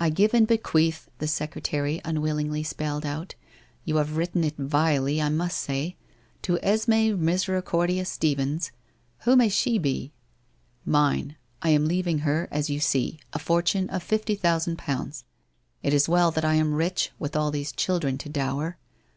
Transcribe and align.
i 0.00 0.06
I 0.06 0.10
give 0.10 0.34
and 0.34 0.44
bequeath 0.44 1.08
'—the 1.20 1.28
secretary 1.28 2.00
unwillingly 2.04 2.64
spelled 2.64 3.06
out 3.06 3.36
—'You 3.84 3.98
have 3.98 4.16
written 4.16 4.42
it 4.42 4.56
vilely, 4.56 5.22
I 5.22 5.28
must 5.28 5.58
say." 5.58 5.94
To 6.42 6.58
F 6.64 6.88
me 6.88 7.12
Misericordia 7.12 8.06
Stephens! 8.06 8.72
"—Who 9.22 9.36
may 9.36 9.48
she 9.48 9.78
be?'' 9.78 10.10
Mine. 11.00 11.36
I 11.62 11.68
am 11.68 11.86
leaving 11.86 12.18
her, 12.26 12.48
as 12.50 12.70
you 12.70 12.80
see, 12.80 13.20
a 13.32 13.38
fortune 13.38 13.88
of 13.90 14.02
fifty 14.02 14.34
thousand 14.34 14.78
pounds. 14.78 15.22
It 15.80 15.94
is 15.94 16.08
well 16.08 16.32
that 16.32 16.44
I 16.44 16.54
am 16.54 16.74
rich, 16.74 17.12
witli 17.20 17.36
all 17.38 17.52
these 17.52 17.70
children 17.70 18.18
to 18.18 18.28
dower. 18.28 18.78